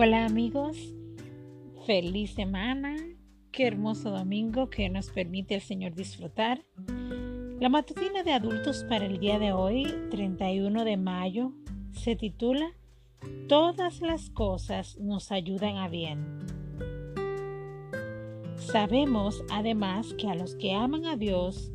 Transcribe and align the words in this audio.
Hola 0.00 0.26
amigos, 0.26 0.94
feliz 1.84 2.30
semana, 2.34 2.94
qué 3.50 3.66
hermoso 3.66 4.12
domingo 4.12 4.70
que 4.70 4.88
nos 4.88 5.10
permite 5.10 5.56
el 5.56 5.60
Señor 5.60 5.96
disfrutar. 5.96 6.64
La 7.58 7.68
matutina 7.68 8.22
de 8.22 8.30
adultos 8.30 8.84
para 8.88 9.06
el 9.06 9.18
día 9.18 9.40
de 9.40 9.52
hoy, 9.52 9.92
31 10.12 10.84
de 10.84 10.96
mayo, 10.96 11.52
se 11.90 12.14
titula 12.14 12.76
Todas 13.48 14.00
las 14.00 14.30
cosas 14.30 14.96
nos 15.00 15.32
ayudan 15.32 15.78
a 15.78 15.88
bien. 15.88 16.46
Sabemos 18.54 19.42
además 19.50 20.14
que 20.14 20.28
a 20.28 20.36
los 20.36 20.54
que 20.54 20.74
aman 20.74 21.06
a 21.06 21.16
Dios, 21.16 21.72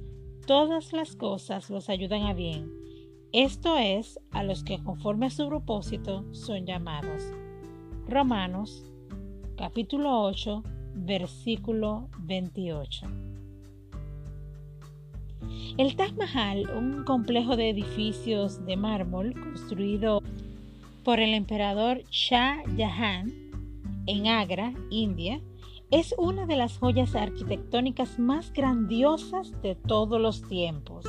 todas 0.48 0.94
las 0.94 1.18
cosas 1.18 1.70
los 1.70 1.90
ayudan 1.90 2.22
a 2.22 2.34
bien. 2.34 2.72
Esto 3.34 3.78
es, 3.78 4.18
a 4.32 4.44
los 4.44 4.64
que 4.64 4.82
conforme 4.82 5.26
a 5.26 5.30
su 5.30 5.46
propósito 5.50 6.24
son 6.34 6.66
llamados. 6.66 7.22
Romanos 8.08 8.84
capítulo 9.58 10.24
8 10.24 10.62
versículo 10.96 12.10
28. 12.20 13.08
El 15.78 15.96
Taj 15.96 16.14
Mahal, 16.14 16.70
un 16.78 17.06
complejo 17.06 17.56
de 17.56 17.70
edificios 17.70 18.66
de 18.66 18.76
mármol 18.76 19.34
construido 19.34 20.22
por 21.04 21.20
el 21.20 21.34
emperador 21.34 22.04
Shah 22.12 22.64
Jahan 22.78 23.32
en 24.06 24.28
Agra, 24.28 24.74
India, 24.90 25.40
es 25.90 26.14
una 26.18 26.46
de 26.46 26.58
las 26.58 26.78
joyas 26.78 27.16
arquitectónicas 27.16 28.20
más 28.20 28.52
grandiosas 28.52 29.62
de 29.62 29.76
todos 29.76 30.20
los 30.20 30.48
tiempos. 30.48 31.06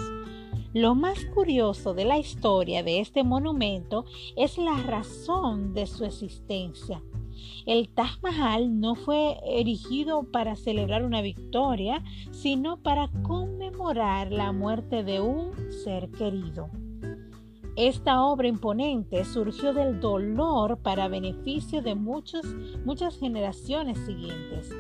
Lo 0.75 0.97
más 0.97 1.25
curioso 1.27 1.95
de 1.95 2.05
la 2.05 2.19
historia 2.19 2.83
de 2.83 2.99
este 2.99 3.23
monumento 3.23 4.07
es 4.35 4.59
la 4.59 4.77
razón 4.83 5.73
de 5.73 5.87
su 5.87 6.05
existencia. 6.05 7.01
El 7.65 7.89
Taj 7.91 8.21
Mahal 8.25 8.81
no 8.81 8.97
fue 8.97 9.39
erigido 9.47 10.25
para 10.25 10.57
celebrar 10.57 11.05
una 11.05 11.23
victoria, 11.23 12.03
sino 12.33 12.83
para 12.83 13.09
conmemorar 13.23 14.33
la 14.33 14.51
muerte 14.51 15.05
de 15.05 15.21
un 15.21 15.53
ser 15.71 16.11
querido. 16.11 16.69
Esta 17.77 18.25
obra 18.25 18.49
imponente 18.49 19.25
surgió 19.25 19.75
del 19.75 20.01
dolor 20.01 20.79
para 20.79 21.07
beneficio 21.07 21.83
de 21.83 21.95
muchos, 21.95 22.45
muchas 22.85 23.17
generaciones 23.17 23.97
siguientes. 23.99 24.73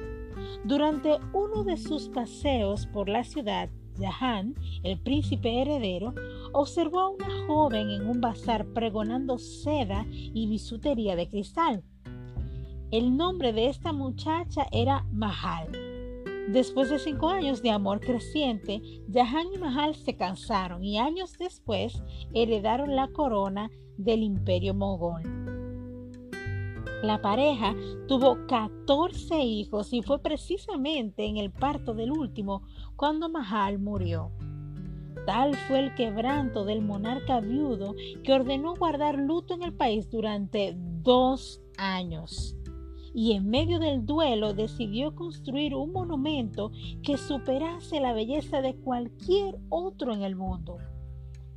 Durante 0.64 1.18
uno 1.32 1.62
de 1.62 1.76
sus 1.76 2.08
paseos 2.08 2.86
por 2.86 3.08
la 3.08 3.22
ciudad, 3.22 3.70
Jahan, 3.98 4.54
el 4.82 4.98
príncipe 4.98 5.60
heredero, 5.60 6.14
observó 6.52 7.00
a 7.00 7.10
una 7.10 7.46
joven 7.46 7.90
en 7.90 8.08
un 8.08 8.20
bazar 8.20 8.66
pregonando 8.66 9.38
seda 9.38 10.06
y 10.10 10.46
bisutería 10.46 11.16
de 11.16 11.28
cristal. 11.28 11.82
El 12.90 13.16
nombre 13.16 13.52
de 13.52 13.68
esta 13.68 13.92
muchacha 13.92 14.66
era 14.70 15.04
Mahal. 15.10 15.68
Después 16.48 16.90
de 16.90 16.98
cinco 16.98 17.30
años 17.30 17.62
de 17.62 17.70
amor 17.70 18.00
creciente, 18.00 18.82
Jahan 19.12 19.46
y 19.54 19.58
Mahal 19.58 19.94
se 19.94 20.14
cansaron 20.14 20.84
y 20.84 20.98
años 20.98 21.32
después 21.38 22.02
heredaron 22.34 22.94
la 22.94 23.08
corona 23.08 23.70
del 23.96 24.22
imperio 24.22 24.74
mogol. 24.74 25.43
La 27.04 27.20
pareja 27.20 27.74
tuvo 28.08 28.46
14 28.46 29.38
hijos 29.44 29.92
y 29.92 30.00
fue 30.00 30.20
precisamente 30.20 31.26
en 31.26 31.36
el 31.36 31.50
parto 31.50 31.92
del 31.92 32.10
último 32.10 32.62
cuando 32.96 33.28
Mahal 33.28 33.78
murió. 33.78 34.32
Tal 35.26 35.54
fue 35.54 35.80
el 35.80 35.94
quebranto 35.94 36.64
del 36.64 36.80
monarca 36.80 37.40
viudo 37.40 37.94
que 38.22 38.32
ordenó 38.32 38.74
guardar 38.76 39.18
luto 39.18 39.52
en 39.52 39.62
el 39.62 39.74
país 39.74 40.10
durante 40.10 40.74
dos 41.02 41.60
años. 41.76 42.56
Y 43.12 43.32
en 43.32 43.50
medio 43.50 43.78
del 43.78 44.06
duelo 44.06 44.54
decidió 44.54 45.14
construir 45.14 45.74
un 45.74 45.92
monumento 45.92 46.72
que 47.02 47.18
superase 47.18 48.00
la 48.00 48.14
belleza 48.14 48.62
de 48.62 48.76
cualquier 48.76 49.58
otro 49.68 50.14
en 50.14 50.22
el 50.22 50.36
mundo. 50.36 50.78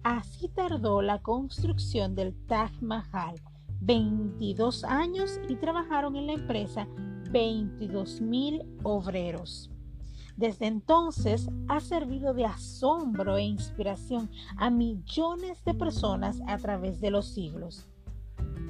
Así 0.04 0.50
tardó 0.50 1.02
la 1.02 1.22
construcción 1.22 2.16
del 2.16 2.36
Taj 2.48 2.82
Mahal 2.82 3.36
22 3.82 4.84
años 4.84 5.40
y 5.48 5.56
trabajaron 5.56 6.16
en 6.16 6.28
la 6.28 6.34
empresa 6.34 6.88
22 7.32 8.22
mil 8.22 8.64
obreros. 8.84 9.70
Desde 10.36 10.68
entonces 10.68 11.50
ha 11.68 11.80
servido 11.80 12.34
de 12.34 12.46
asombro 12.46 13.38
e 13.38 13.44
inspiración 13.44 14.30
a 14.56 14.70
millones 14.70 15.64
de 15.66 15.74
personas 15.74 16.42
a 16.48 16.58
través 16.58 17.02
de 17.02 17.10
los 17.10 17.28
siglos. 17.34 17.88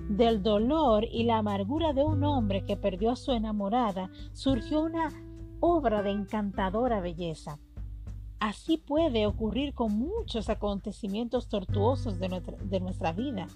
Del 0.10 0.42
dolor 0.42 1.04
y 1.12 1.24
la 1.24 1.40
amargura 1.40 1.92
de 1.92 2.06
un 2.06 2.24
hombre 2.24 2.64
que 2.64 2.78
perdió 2.78 3.12
a 3.12 3.18
su 3.18 3.34
enamorada 3.34 4.10
surgió 4.32 4.82
una 4.82 5.12
obra 5.60 6.02
de 6.04 6.12
encantadora 6.12 7.02
belleza. 7.02 7.60
Así 8.40 8.78
puede 8.78 9.26
ocurrir 9.26 9.74
con 9.74 9.98
muchos 9.98 10.50
acontecimientos 10.50 11.50
tortuosos 11.50 12.20
de 12.20 12.30
nuestra, 12.30 12.56
de 12.58 12.80
nuestra 12.80 13.12
vida 13.12 13.48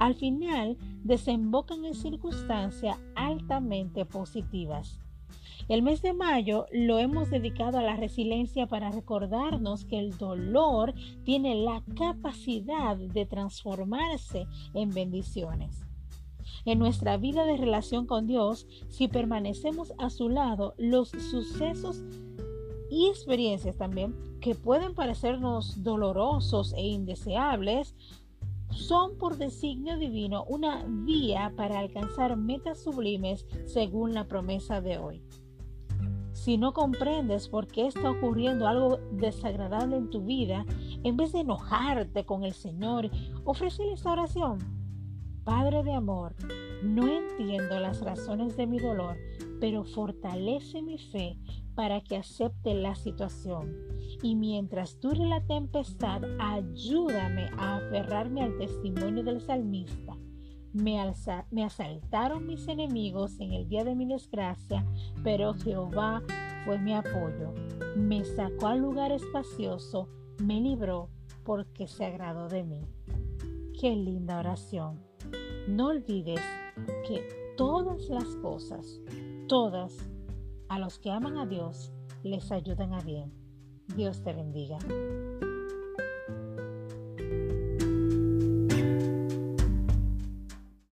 al 0.00 0.14
final 0.14 0.76
desembocan 1.04 1.84
en 1.84 1.94
circunstancias 1.94 2.98
altamente 3.14 4.04
positivas. 4.04 4.98
El 5.68 5.82
mes 5.82 6.02
de 6.02 6.14
mayo 6.14 6.66
lo 6.72 6.98
hemos 6.98 7.30
dedicado 7.30 7.78
a 7.78 7.82
la 7.82 7.94
resiliencia 7.94 8.66
para 8.66 8.90
recordarnos 8.90 9.84
que 9.84 10.00
el 10.00 10.16
dolor 10.16 10.94
tiene 11.24 11.54
la 11.54 11.84
capacidad 11.96 12.96
de 12.96 13.26
transformarse 13.26 14.46
en 14.74 14.90
bendiciones. 14.90 15.82
En 16.64 16.78
nuestra 16.78 17.16
vida 17.18 17.44
de 17.44 17.56
relación 17.56 18.06
con 18.06 18.26
Dios, 18.26 18.66
si 18.88 19.06
permanecemos 19.06 19.92
a 19.98 20.10
su 20.10 20.28
lado, 20.28 20.74
los 20.76 21.10
sucesos 21.10 22.02
y 22.90 23.08
experiencias 23.08 23.76
también 23.76 24.14
que 24.40 24.54
pueden 24.54 24.94
parecernos 24.94 25.82
dolorosos 25.82 26.72
e 26.72 26.82
indeseables 26.82 27.94
son 28.70 29.18
por 29.18 29.36
designio 29.36 29.98
divino 29.98 30.44
una 30.44 30.84
vía 30.86 31.52
para 31.56 31.78
alcanzar 31.78 32.36
metas 32.36 32.82
sublimes 32.82 33.46
según 33.66 34.14
la 34.14 34.26
promesa 34.26 34.80
de 34.80 34.98
hoy. 34.98 35.22
Si 36.32 36.56
no 36.56 36.72
comprendes 36.72 37.48
por 37.48 37.66
qué 37.66 37.86
está 37.86 38.10
ocurriendo 38.10 38.66
algo 38.66 38.98
desagradable 39.12 39.96
en 39.96 40.08
tu 40.08 40.22
vida, 40.22 40.64
en 41.02 41.16
vez 41.16 41.32
de 41.32 41.40
enojarte 41.40 42.24
con 42.24 42.44
el 42.44 42.54
Señor, 42.54 43.10
ofrécele 43.44 43.92
esta 43.92 44.12
oración. 44.12 44.58
Padre 45.44 45.82
de 45.82 45.92
amor, 45.92 46.34
no 46.82 47.08
entiendo 47.08 47.78
las 47.80 48.00
razones 48.00 48.56
de 48.56 48.66
mi 48.66 48.78
dolor, 48.78 49.16
pero 49.60 49.84
fortalece 49.84 50.80
mi 50.80 50.96
fe 50.96 51.36
para 51.74 52.00
que 52.00 52.16
acepte 52.16 52.74
la 52.74 52.94
situación. 52.94 53.76
Y 54.22 54.34
mientras 54.36 55.00
dure 55.00 55.24
la 55.26 55.40
tempestad, 55.46 56.22
ayúdame 56.38 57.48
a 57.56 57.76
aferrarme 57.76 58.42
al 58.42 58.58
testimonio 58.58 59.24
del 59.24 59.40
salmista. 59.40 60.16
Me, 60.72 61.00
asaltaron 61.00 62.46
mis 62.46 62.68
enemigos 62.68 63.40
en 63.40 63.52
el 63.52 63.68
día 63.68 63.82
de 63.82 63.96
mi 63.96 64.06
desgracia, 64.06 64.86
pero 65.24 65.54
Jehová 65.54 66.22
fue 66.64 66.78
mi 66.78 66.94
apoyo. 66.94 67.52
Me 67.96 68.24
sacó 68.24 68.68
al 68.68 68.80
lugar 68.80 69.10
espacioso, 69.10 70.08
me 70.38 70.60
libró 70.60 71.08
porque 71.44 71.88
se 71.88 72.04
agradó 72.04 72.48
de 72.48 72.62
mí. 72.62 72.82
Qué 73.80 73.96
linda 73.96 74.38
oración. 74.38 75.00
No 75.66 75.88
olvides 75.88 76.40
que 77.08 77.54
todas 77.56 78.08
las 78.08 78.36
cosas, 78.36 79.00
todas 79.48 80.08
a 80.70 80.78
los 80.78 81.00
que 81.00 81.10
aman 81.10 81.36
a 81.36 81.46
Dios 81.46 81.92
les 82.22 82.52
ayudan 82.52 82.94
a 82.94 83.00
bien. 83.00 83.32
Dios 83.96 84.22
te 84.22 84.32
bendiga. 84.32 84.78